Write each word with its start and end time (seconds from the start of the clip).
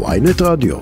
ויינט 0.00 0.42
רדיו. 0.42 0.76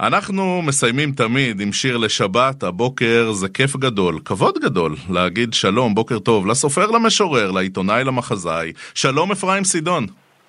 אנחנו 0.00 0.62
מסיימים 0.66 1.12
תמיד 1.12 1.60
עם 1.60 1.72
שיר 1.72 1.96
לשבת, 1.96 2.62
הבוקר 2.62 3.32
זה 3.32 3.48
כיף 3.48 3.76
גדול, 3.76 4.14
כבוד 4.24 4.58
גדול, 4.58 4.92
להגיד 5.10 5.54
שלום, 5.54 5.94
בוקר 5.94 6.18
טוב, 6.18 6.46
לסופר 6.46 6.90
למשורר, 6.90 7.50
לעיתונאי 7.50 8.04
למחזאי, 8.04 8.72
שלום 8.94 9.32
אפרים 9.32 9.64
סידון. 9.64 10.04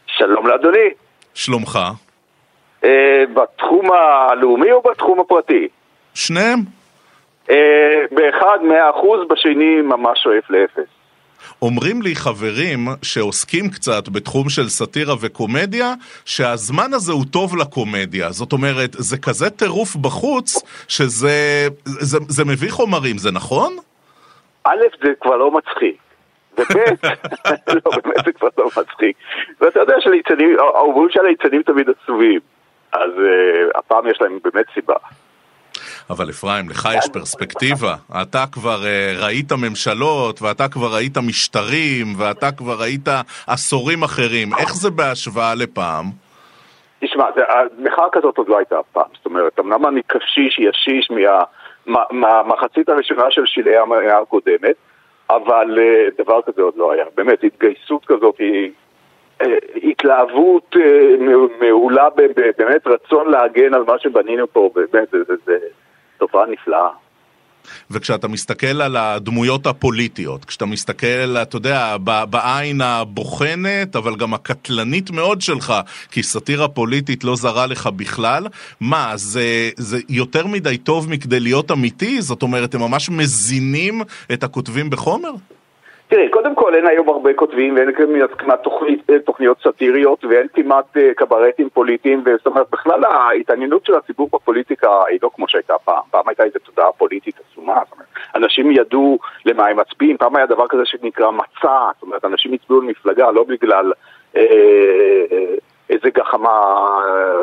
שלום 0.07 0.47
לאדוני. 0.47 0.89
שלומך? 1.33 1.79
אה, 2.83 3.23
בתחום 3.33 3.85
הלאומי 3.91 4.71
או 4.71 4.81
בתחום 4.81 5.19
הפרטי? 5.19 5.67
שניהם. 6.13 6.59
אה, 7.49 8.01
באחד 8.11 8.57
מאה 8.63 8.89
אחוז, 8.89 9.19
בשני 9.29 9.81
ממש 9.81 10.19
שואף 10.23 10.49
לאפס. 10.49 10.96
אומרים 11.61 12.01
לי 12.01 12.15
חברים 12.15 12.87
שעוסקים 13.01 13.69
קצת 13.69 14.09
בתחום 14.09 14.49
של 14.49 14.69
סאטירה 14.69 15.15
וקומדיה, 15.21 15.93
שהזמן 16.25 16.93
הזה 16.93 17.11
הוא 17.11 17.25
טוב 17.31 17.57
לקומדיה. 17.57 18.31
זאת 18.31 18.53
אומרת, 18.53 18.89
זה 18.93 19.17
כזה 19.17 19.49
טירוף 19.49 19.95
בחוץ, 19.95 20.63
שזה 20.87 21.67
זה, 21.85 22.17
זה 22.27 22.45
מביא 22.45 22.71
חומרים, 22.71 23.17
זה 23.17 23.31
נכון? 23.31 23.75
א', 24.63 24.83
זה 25.03 25.11
כבר 25.21 25.37
לא 25.37 25.51
מצחיק. 25.51 25.97
וב', 26.57 26.65
לא, 27.75 27.91
באמת 28.03 28.25
זה 28.25 28.31
כבר 28.31 28.47
לא 28.57 28.65
מצחיק. 28.65 29.17
ואתה 29.61 29.79
יודע 29.79 29.95
שהאומרים 29.99 31.09
של 31.09 31.19
הליצנים 31.19 31.63
תמיד 31.63 31.87
עצובים. 31.89 32.39
אז 32.91 33.11
uh, 33.11 33.77
הפעם 33.77 34.07
יש 34.07 34.21
להם 34.21 34.39
באמת 34.43 34.65
סיבה. 34.73 34.95
אבל 36.09 36.29
אפרים, 36.29 36.69
לך 36.69 36.89
יש 36.97 37.05
פרספקטיבה. 37.13 37.95
אתה 38.21 38.43
כבר 38.51 38.79
uh, 38.83 39.25
ראית 39.25 39.51
ממשלות, 39.51 40.41
ואתה 40.41 40.67
כבר 40.67 40.95
ראית 40.95 41.17
משטרים, 41.27 42.07
ואתה 42.17 42.51
כבר 42.51 42.75
ראית 42.79 43.07
עשורים 43.47 44.03
אחרים. 44.03 44.47
איך 44.59 44.73
זה 44.73 44.89
בהשוואה 44.89 45.55
לפעם? 45.55 46.05
תשמע, 46.99 47.25
המחאה 47.49 48.05
כזאת 48.11 48.37
עוד 48.37 48.49
לא 48.49 48.57
הייתה 48.57 48.79
אף 48.79 48.85
פעם. 48.91 49.09
זאת 49.17 49.25
אומרת, 49.25 49.59
אמנם 49.59 49.87
אני 49.87 50.01
קשיש, 50.07 50.59
ישיש 50.59 51.11
מהמחצית 52.11 52.89
הראשונה 52.89 53.23
של 53.29 53.45
שלהי 53.45 53.77
המאה 53.77 54.19
הקודמת, 54.19 54.75
אבל 55.29 55.77
uh, 55.77 56.23
דבר 56.23 56.39
כזה 56.45 56.61
עוד 56.61 56.73
לא 56.77 56.91
היה. 56.91 57.05
באמת, 57.15 57.43
התגייסות 57.43 58.05
כזאת 58.05 58.35
היא... 58.39 58.71
התלהבות 59.83 60.75
מעולה, 61.59 62.09
באמת 62.57 62.87
רצון 62.87 63.31
להגן 63.31 63.73
על 63.73 63.83
מה 63.87 63.99
שבנינו 63.99 64.47
פה, 64.53 64.69
באמת, 64.75 65.09
זה, 65.11 65.17
זה, 65.27 65.33
זה 65.45 65.57
תופעה 66.19 66.45
נפלאה. 66.51 66.89
וכשאתה 67.91 68.27
מסתכל 68.27 68.81
על 68.81 68.97
הדמויות 68.97 69.67
הפוליטיות, 69.67 70.45
כשאתה 70.45 70.65
מסתכל, 70.65 71.37
אתה 71.41 71.55
יודע, 71.57 71.97
בעין 72.29 72.81
הבוחנת, 72.81 73.95
אבל 73.95 74.15
גם 74.15 74.33
הקטלנית 74.33 75.11
מאוד 75.11 75.41
שלך, 75.41 75.73
כי 76.11 76.23
סאטירה 76.23 76.67
פוליטית 76.67 77.23
לא 77.23 77.35
זרה 77.35 77.65
לך 77.65 77.87
בכלל, 77.87 78.47
מה, 78.79 79.11
זה, 79.15 79.69
זה 79.77 79.99
יותר 80.09 80.47
מדי 80.47 80.77
טוב 80.77 81.09
מכדי 81.09 81.39
להיות 81.39 81.71
אמיתי? 81.71 82.21
זאת 82.21 82.41
אומרת, 82.41 82.75
הם 82.75 82.81
ממש 82.81 83.09
מזינים 83.09 84.01
את 84.33 84.43
הכותבים 84.43 84.89
בחומר? 84.89 85.31
תראה, 86.07 86.29
קודם 86.29 86.55
כל 86.55 86.75
אין 86.75 86.87
היום 86.87 87.09
הרבה 87.09 87.33
כותבים 87.33 87.75
ואין 87.75 87.91
כמעט 88.37 88.63
תוכנית, 88.63 89.07
תוכניות 89.25 89.57
סאטיריות 89.63 90.25
ואין 90.25 90.47
כמעט 90.53 90.97
אה, 90.97 91.13
קברטים 91.15 91.69
פוליטיים 91.69 92.23
וזאת 92.25 92.47
אומרת 92.47 92.69
בכלל 92.69 93.05
ההתעניינות 93.05 93.85
של 93.85 93.95
הציבור 93.95 94.29
בפוליטיקה 94.33 94.89
היא 95.07 95.19
לא 95.23 95.29
כמו 95.35 95.47
שהייתה 95.47 95.73
פעם, 95.85 96.03
פעם 96.11 96.23
הייתה 96.27 96.43
איזו 96.43 96.59
תודעה 96.59 96.91
פוליטית 96.91 97.35
עצומה, 97.39 97.73
זאת 97.85 97.93
אומרת, 97.93 98.07
אנשים 98.35 98.71
ידעו 98.71 99.19
למה 99.45 99.67
הם 99.67 99.79
מצביעים, 99.79 100.17
פעם 100.17 100.35
היה 100.35 100.45
דבר 100.45 100.67
כזה 100.67 100.85
שנקרא 100.85 101.31
מצע, 101.31 101.89
זאת 101.93 102.03
אומרת 102.03 102.25
אנשים 102.25 102.53
הצביעו 102.53 102.81
למפלגה 102.81 103.31
לא 103.31 103.43
בגלל 103.43 103.93
אה, 104.35 104.41
אה, 105.31 105.55
איזה 105.89 106.09
גחמה 106.09 106.59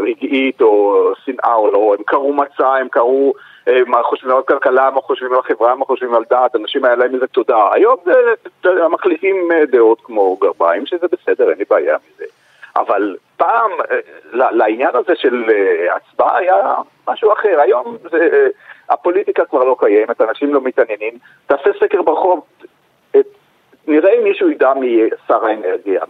רגעית 0.03 0.63
או 0.63 1.11
שנאה 1.25 1.55
או 1.55 1.71
לא, 1.71 1.95
הם 1.99 2.05
קראו 2.07 2.33
מצע, 2.33 2.69
הם 2.69 2.89
קראו 2.89 3.33
אה, 3.37 3.41
מה 3.87 4.03
חושבים 4.03 4.37
על 4.37 4.43
כלכלה, 4.43 4.91
מה 4.91 5.01
חושבים 5.01 5.33
על 5.33 5.43
חברה, 5.43 5.75
מה 5.75 5.85
חושבים 5.85 6.15
על 6.15 6.25
דת, 6.31 6.57
אנשים 6.57 6.85
היה 6.85 6.97
להם 6.97 7.15
איזה 7.15 7.27
תודעה. 7.27 7.75
היום 7.75 7.97
זה, 8.05 8.15
מחליפים 8.91 9.53
אה, 9.53 9.67
דעות 9.67 10.01
כמו 10.05 10.37
גרביים, 10.37 10.87
שזה 10.87 11.07
בסדר, 11.13 11.51
אין 11.51 11.59
לי 11.59 11.65
בעיה 11.71 11.97
מזה. 11.97 12.25
אבל 12.77 13.17
פעם, 13.37 13.71
אה, 13.91 14.51
לעניין 14.51 14.91
הזה 14.95 15.17
של 15.17 15.45
הצבעה 15.97 16.39
היה 16.39 16.75
משהו 17.09 17.33
אחר. 17.33 17.61
היום 17.61 17.97
זה, 18.11 18.49
הפוליטיקה 18.91 19.45
כבר 19.45 19.65
לא 19.65 19.77
קיימת, 19.79 20.21
אנשים 20.21 20.55
לא 20.55 20.61
מתעניינים. 20.61 21.15
תעשה 21.47 21.71
סקר 21.81 22.03
ברחוב, 22.03 22.41
נראה 23.87 24.13
אם 24.19 24.25
מישהו 24.25 24.51
ידע 24.51 24.75
מי 24.75 25.01
שר 25.29 25.47
האנרגיה, 25.47 26.01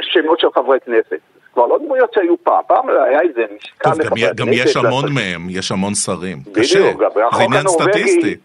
שמות 0.00 0.40
של 0.40 0.48
חברי 0.54 0.80
כנסת. 0.80 1.20
כבר 1.54 1.66
לא 1.66 1.78
דמויות 1.78 2.12
שהיו 2.14 2.44
פעם, 2.44 2.62
פעם 2.66 2.88
היה 2.88 3.20
איזה 3.20 3.44
משקל 3.56 3.90
לחברי 3.90 4.24
הכנסת. 4.24 4.36
טוב, 4.36 4.46
גם 4.46 4.52
יש 4.52 4.76
המון 4.76 5.04
מהם, 5.14 5.46
יש 5.50 5.72
המון 5.72 5.94
שרים. 5.94 6.38
קשה, 6.54 6.92
זה 7.36 7.42
עניין 7.42 7.68
סטטיסטי. 7.68 8.36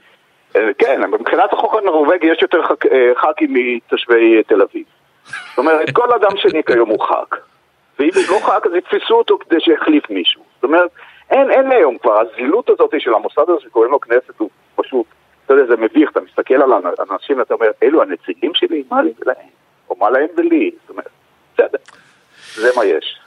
אה, 0.55 0.69
כן, 0.77 1.01
מבחינת 1.11 1.53
החוק 1.53 1.75
הנורבגי 1.75 2.27
יש 2.27 2.41
יותר 2.41 2.61
אה, 2.91 3.15
ח"כים 3.15 3.53
מתושבי 3.53 4.43
תל 4.43 4.61
אביב. 4.61 4.83
זאת 5.49 5.57
אומרת, 5.57 5.89
כל 5.89 6.13
אדם 6.13 6.37
שני 6.37 6.63
כיום 6.63 6.89
הוא 6.89 6.99
ח"כ. 6.99 7.35
ואם 7.99 8.09
הוא 8.15 8.23
לא 8.29 8.39
ח"כ 8.39 8.65
אז 8.65 8.71
יתפסו 8.75 9.13
אותו 9.13 9.37
כדי 9.39 9.59
שיחליף 9.59 10.09
מישהו. 10.09 10.41
זאת 10.55 10.63
אומרת, 10.63 10.89
אין, 11.29 11.51
אין 11.51 11.71
היום 11.71 11.97
כבר, 11.97 12.19
הזילות 12.19 12.69
הזאת 12.69 12.93
של 12.99 13.13
המוסד 13.13 13.41
הזה 13.49 13.59
שקוראים 13.59 13.91
לו 13.91 13.99
כנסת 13.99 14.33
הוא 14.37 14.49
פשוט, 14.75 15.05
אתה 15.45 15.53
יודע, 15.53 15.65
זה 15.65 15.77
מביך, 15.77 16.11
אתה 16.11 16.19
מסתכל 16.21 16.53
על 16.53 16.71
אנשים 17.11 17.39
ואתה 17.39 17.53
אומר, 17.53 17.67
אלו 17.83 18.01
הנציגים 18.01 18.51
שלי? 18.53 18.83
מה 18.91 19.01
לי 19.01 19.13
ולהם? 19.19 19.49
או 19.89 19.95
מה 19.99 20.09
להם 20.09 20.27
ולי? 20.37 20.71
זאת 20.81 20.89
אומרת. 20.89 21.14
זה 22.55 22.69
מה 22.75 22.85
יש. 22.85 23.19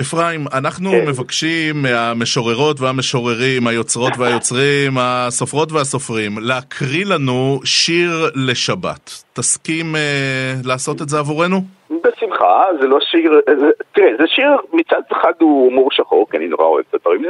אפרים, 0.00 0.44
אנחנו 0.52 0.90
כן. 0.90 1.08
מבקשים 1.08 1.82
מהמשוררות 1.82 2.80
והמשוררים, 2.80 3.66
היוצרות 3.66 4.12
והיוצרים, 4.18 4.98
הסופרות 4.98 5.72
והסופרים, 5.72 6.38
להקריא 6.40 7.04
לנו 7.04 7.60
שיר 7.64 8.30
לשבת. 8.34 9.10
תסכים 9.32 9.96
אה, 9.96 10.54
לעשות 10.64 11.02
את 11.02 11.08
זה 11.08 11.18
עבורנו? 11.18 11.60
בשמחה, 11.90 12.66
זה 12.80 12.86
לא 12.86 12.98
שיר, 13.00 13.40
זה, 13.60 13.70
תראה, 13.92 14.10
זה 14.18 14.24
שיר 14.26 14.48
מצד 14.72 15.00
אחד 15.12 15.32
הוא 15.38 15.64
הומור 15.64 15.88
שחור, 15.92 16.26
כי 16.30 16.36
אני 16.36 16.48
נורא 16.48 16.64
אוהב 16.64 16.84
את 16.90 16.94
הדברים, 16.94 17.22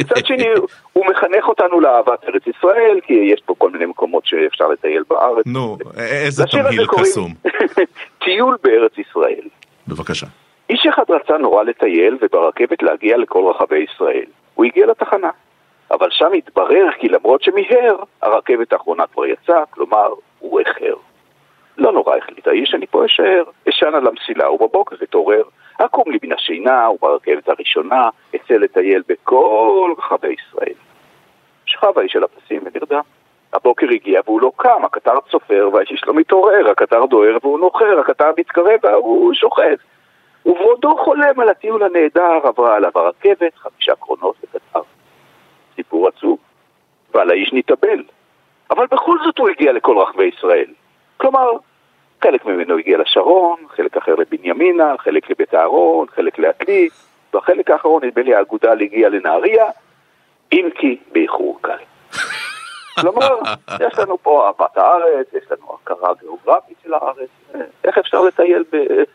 מצד 0.00 0.26
שני 0.26 0.48
הוא 0.92 1.06
מחנך 1.06 1.48
אותנו 1.48 1.80
לאהבת 1.80 2.24
ארץ 2.24 2.42
ישראל, 2.46 3.00
כי 3.02 3.14
יש 3.14 3.40
פה 3.46 3.54
כל 3.58 3.70
מיני 3.70 3.86
מקומות 3.86 4.26
שאפשר 4.26 4.68
לטייל 4.68 5.02
בארץ. 5.10 5.46
נו, 5.46 5.78
איזה 5.98 6.44
תמהיל 6.46 6.86
קסום. 6.86 7.34
טיול 8.24 8.56
בארץ 8.64 8.92
ישראל. 8.98 9.48
בבקשה. 9.88 10.26
איש 10.70 10.86
אחד 10.86 11.04
רצה 11.08 11.38
נורא 11.38 11.62
לטייל 11.62 12.16
וברכבת 12.20 12.82
להגיע 12.82 13.16
לכל 13.16 13.50
רחבי 13.50 13.78
ישראל. 13.78 14.26
הוא 14.54 14.64
הגיע 14.64 14.86
לתחנה. 14.86 15.30
אבל 15.90 16.08
שם 16.10 16.32
התברר 16.32 16.86
כי 16.98 17.08
למרות 17.08 17.42
שמיהר, 17.42 17.96
הרכבת 18.22 18.72
האחרונה 18.72 19.06
כבר 19.06 19.26
יצאה, 19.26 19.66
כלומר, 19.70 20.08
הוא 20.38 20.60
איחר. 20.60 20.94
לא 21.78 21.92
נורא 21.92 22.16
החליט 22.16 22.48
האיש, 22.48 22.74
אני 22.74 22.86
פה 22.86 23.04
אשאר. 23.04 23.42
אשן 23.68 23.94
על 23.94 24.06
המסילה, 24.06 24.50
ובבוקר 24.50 24.96
התעורר. 25.02 25.42
אקום 25.78 26.12
לי 26.12 26.18
מן 26.22 26.32
השינה, 26.32 26.90
וברכבת 26.90 27.48
הראשונה 27.48 28.08
אצא 28.36 28.54
לטייל 28.54 29.02
בכל 29.08 29.94
רחבי 29.98 30.28
ישראל. 30.28 30.74
שכב 31.66 31.98
האיש 31.98 32.16
על 32.16 32.24
הפסים 32.24 32.62
ונרדם. 32.64 33.02
הבוקר 33.52 33.86
הגיע 33.90 34.20
והוא 34.24 34.40
לא 34.40 34.52
קם, 34.56 34.84
הקטר 34.84 35.20
צופר 35.30 35.68
והאיש 35.72 36.04
לא 36.06 36.14
מתעורר, 36.14 36.70
הקטר 36.70 37.06
דוהר 37.06 37.36
והוא 37.42 37.60
נוחר, 37.60 38.00
הקטר 38.00 38.30
מתקרב 38.38 38.80
והוא 38.82 39.34
שוכב. 39.34 39.76
ובעודו 40.48 40.96
חולם 41.04 41.40
על 41.40 41.48
הטיול 41.48 41.82
הנהדר 41.82 42.40
עברה 42.44 42.76
עליו 42.76 42.90
הרכבת, 42.94 43.56
חמישה 43.56 43.94
קרונות 43.94 44.36
וכתב. 44.44 44.80
סיפור 45.76 46.08
עצוב. 46.08 46.38
ועל 47.14 47.30
האיש 47.30 47.52
נתאבל. 47.52 48.02
אבל 48.70 48.86
בכל 48.86 49.16
זאת 49.24 49.38
הוא 49.38 49.48
הגיע 49.48 49.72
לכל 49.72 49.98
רחבי 49.98 50.24
ישראל. 50.24 50.70
כלומר, 51.16 51.50
חלק 52.22 52.46
ממנו 52.46 52.78
הגיע 52.78 52.98
לשרון, 52.98 53.58
חלק 53.68 53.96
אחר 53.96 54.14
לבנימינה, 54.14 54.94
חלק 54.98 55.30
לבית 55.30 55.54
אהרון, 55.54 56.06
חלק 56.08 56.38
לעתלית, 56.38 56.92
והחלק 57.34 57.70
האחרון, 57.70 58.04
נדמה 58.04 58.24
לי, 58.24 58.34
האגודל 58.34 58.80
הגיע 58.80 59.08
לנהריה, 59.08 59.64
אם 60.52 60.68
כי 60.74 60.98
באיחור 61.12 61.58
קל. 61.60 61.97
כלומר, 63.00 63.28
יש 63.80 63.98
לנו 63.98 64.18
פה 64.22 64.46
אהבת 64.46 64.76
הארץ, 64.76 65.26
יש 65.32 65.44
לנו 65.50 65.78
הכרה 65.82 66.12
גיאוגרפית 66.20 66.76
של 66.84 66.94
הארץ, 66.94 67.28
איך 67.84 67.98
אפשר 67.98 68.22
לטייל 68.22 68.64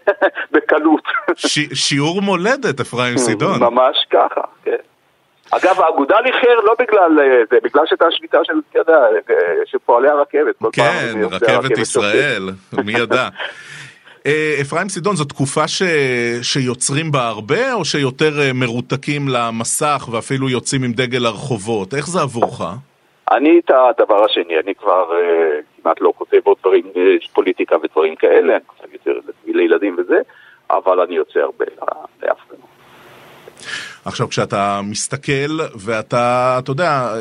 בקלות? 0.53 1.03
שיעור 1.73 2.21
מולדת, 2.21 2.79
אפרים 2.79 3.17
סידון. 3.17 3.59
ממש 3.59 3.97
ככה, 4.11 4.41
כן. 4.63 4.75
אגב, 5.51 5.81
האגודה 5.81 6.15
איחר 6.25 6.55
לא 6.63 6.75
בגלל 6.79 7.19
אה, 7.19 7.43
זה, 7.51 7.57
בגלל 7.63 7.83
שהייתה 7.85 8.05
שביתה 8.11 8.37
של, 8.43 8.53
אתה 8.69 8.79
יודע, 8.79 8.99
אה, 9.29 9.35
של 9.65 9.77
פועלי 9.85 10.09
הרכבת. 10.09 10.55
כן, 10.73 11.13
רכבת 11.31 11.77
ישראל, 11.77 12.49
מי 12.85 12.93
ידע. 12.93 13.29
אה, 14.25 14.57
אפרים 14.61 14.89
סידון, 14.89 15.15
זו 15.15 15.25
תקופה 15.25 15.67
ש... 15.67 15.83
שיוצרים 16.41 17.11
בה 17.11 17.27
הרבה, 17.27 17.73
או 17.73 17.85
שיותר 17.85 18.31
מרותקים 18.53 19.27
למסך 19.27 20.07
ואפילו 20.11 20.49
יוצאים 20.49 20.83
עם 20.83 20.93
דגל 20.93 21.25
הרחובות? 21.25 21.93
איך 21.93 22.07
זה 22.07 22.21
עבורך? 22.21 22.61
אני 23.37 23.59
את 23.65 23.71
הדבר 23.71 24.25
השני, 24.25 24.59
אני 24.63 24.75
כבר 24.75 25.09
uh, 25.11 25.81
כמעט 25.81 26.01
לא 26.01 26.13
כותב 26.17 26.37
עוד 26.43 26.57
דברים, 26.61 26.83
יש 27.17 27.29
פוליטיקה 27.33 27.75
ודברים 27.83 28.15
כאלה, 28.15 28.53
אני 28.55 28.63
כותב 28.67 28.93
יותר 28.93 29.19
לילדים 29.45 29.95
וזה, 29.99 30.19
אבל 30.71 30.99
אני 31.01 31.15
יוצא 31.15 31.39
הרבה 31.39 31.65
להפגנות. 32.21 32.73
עכשיו, 34.05 34.29
כשאתה 34.29 34.79
מסתכל 34.83 35.59
ואתה, 35.85 36.55
אתה 36.63 36.71
יודע, 36.71 37.13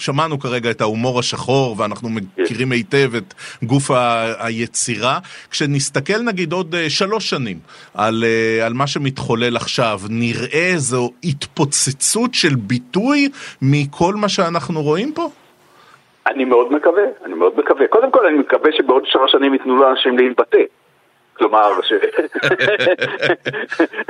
שמענו 0.00 0.38
כרגע 0.38 0.70
את 0.70 0.80
ההומור 0.80 1.18
השחור 1.18 1.74
ואנחנו 1.78 2.08
מכירים 2.08 2.72
היטב 2.72 3.10
את 3.16 3.34
גוף 3.62 3.90
ה- 3.90 4.46
היצירה. 4.46 5.18
כשנסתכל 5.50 6.22
נגיד 6.24 6.52
עוד 6.52 6.74
אה, 6.74 6.90
שלוש 6.90 7.30
שנים 7.30 7.56
על, 7.94 8.24
אה, 8.26 8.66
על 8.66 8.72
מה 8.72 8.86
שמתחולל 8.86 9.56
עכשיו, 9.56 10.00
נראה 10.10 10.68
איזו 10.72 11.10
התפוצצות 11.24 12.34
של 12.34 12.54
ביטוי 12.54 13.28
מכל 13.62 14.14
מה 14.14 14.28
שאנחנו 14.28 14.82
רואים 14.82 15.12
פה? 15.12 15.28
אני 16.26 16.44
מאוד 16.44 16.72
מקווה, 16.72 17.02
אני 17.24 17.34
מאוד 17.34 17.52
מקווה. 17.58 17.86
קודם 17.88 18.10
כל, 18.10 18.26
אני 18.26 18.38
מקווה 18.38 18.70
שבעוד 18.76 19.02
שלוש 19.06 19.32
שנים 19.32 19.52
ייתנו 19.52 19.76
לאנשים 19.76 20.18
להתבטא. 20.18 20.58
כלומר, 21.38 21.80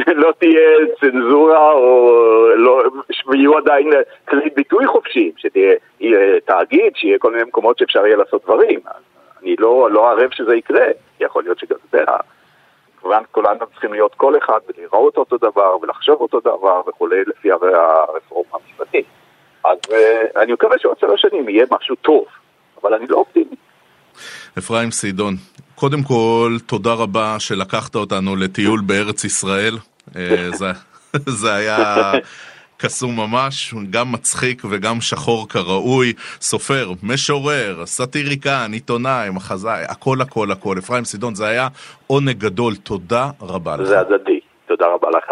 שלא 0.07 0.33
תהיה 0.39 0.71
צנזורה 1.01 1.73
או 1.73 2.49
לא, 2.57 2.83
שיהיו 3.13 3.59
עדיין 3.59 3.91
כלי 4.29 4.51
ביטוי 4.57 4.87
חופשיים, 4.87 5.33
שתהיה 5.37 5.75
תאגיד, 6.45 6.93
שיהיה 6.97 7.19
כל 7.19 7.33
מיני 7.33 7.45
מקומות 7.45 7.79
שאפשר 7.79 8.07
יהיה 8.07 8.17
לעשות 8.17 8.45
דברים. 8.45 8.81
אני 9.43 9.57
לא, 9.59 9.89
לא 9.91 10.11
ערב 10.11 10.31
שזה 10.33 10.57
יקרה, 10.57 10.87
יכול 11.21 11.43
להיות 11.43 11.59
שגם 11.59 11.77
זה, 11.93 12.05
כמובן 13.01 13.23
כולנו 13.31 13.67
צריכים 13.67 13.93
להיות 13.93 14.15
כל 14.15 14.39
אחד 14.39 14.59
ולראות 14.69 15.17
אותו 15.17 15.37
דבר 15.39 15.77
ולחשוב 15.83 16.21
אותו 16.21 16.41
דבר 16.41 16.83
וכולי 16.89 17.17
לפי 17.27 17.49
הרפורמה 17.53 18.51
המשפטית. 18.53 19.07
אז 19.65 19.79
uh, 19.89 20.41
אני 20.41 20.53
מקווה 20.53 20.79
שעוד 20.79 20.99
שלוש 20.99 21.23
שנים 21.23 21.49
יהיה 21.49 21.67
משהו 21.71 21.97
טוב, 21.97 22.25
אבל 22.83 22.95
אני 22.95 23.07
לא 23.07 23.17
אופטימי. 23.17 23.57
אפרים 24.59 24.91
סידון, 24.91 25.35
קודם 25.81 26.03
כל, 26.03 26.57
תודה 26.67 26.93
רבה 26.93 27.37
שלקחת 27.39 27.95
אותנו 27.95 28.37
לטיול 28.37 28.81
בארץ 28.87 29.25
ישראל. 29.25 29.75
אה, 30.17 30.49
זה, 30.53 30.67
זה 31.43 31.55
היה 31.55 32.13
קסום 32.77 33.17
ממש, 33.17 33.75
גם 33.91 34.13
מצחיק 34.13 34.63
וגם 34.71 35.01
שחור 35.01 35.49
כראוי. 35.49 36.13
סופר, 36.41 36.93
משורר, 37.03 37.87
סאטיריקן, 37.87 38.71
עיתונאי, 38.73 39.31
מחזאי, 39.31 39.83
הכל 39.89 40.21
הכל 40.21 40.51
הכל. 40.53 40.79
אפרים 40.79 41.05
סידון, 41.05 41.35
זה 41.35 41.47
היה 41.47 41.69
עונג 42.07 42.39
גדול, 42.39 42.75
תודה 42.77 43.31
רבה 43.43 43.77
לך. 43.77 43.89
זה 43.89 44.01
הדדי, 44.01 44.41
תודה 44.67 44.87
רבה 44.87 45.09
לכם. 45.11 45.28